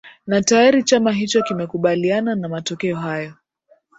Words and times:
na 0.27 0.41
tayari 0.41 0.83
chama 0.83 1.11
hicho 1.11 1.41
kimekubaliana 1.41 2.35
na 2.35 2.49
matokeo 2.49 2.95
hayo 2.95 3.33